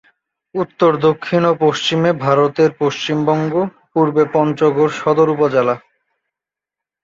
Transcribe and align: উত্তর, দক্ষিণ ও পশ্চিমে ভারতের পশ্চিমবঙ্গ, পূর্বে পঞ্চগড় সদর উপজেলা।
উত্তর, 0.55 0.91
দক্ষিণ 1.07 1.41
ও 1.45 1.53
পশ্চিমে 1.63 2.11
ভারতের 2.25 2.69
পশ্চিমবঙ্গ, 2.81 3.53
পূর্বে 3.91 4.23
পঞ্চগড় 4.33 4.93
সদর 4.99 5.27
উপজেলা। 5.35 5.75